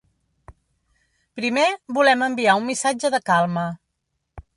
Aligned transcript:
Primer, 1.39 1.65
volem 1.97 2.23
enviar 2.29 2.55
un 2.61 2.65
missatge 2.71 3.13
de 3.17 3.21
calma. 3.31 3.67